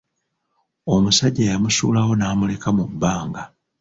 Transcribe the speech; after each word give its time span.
Omusajja 0.93 1.43
yamusuulawo 1.51 2.11
n’amuleka 2.15 2.69
mu 2.77 2.85
bbanga. 2.91 3.43